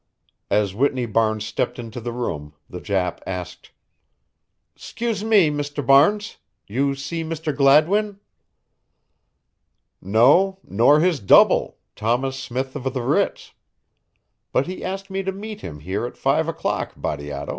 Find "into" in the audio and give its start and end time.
1.77-2.01